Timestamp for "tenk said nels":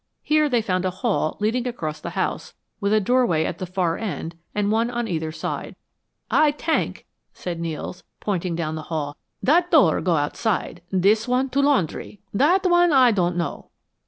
6.53-8.03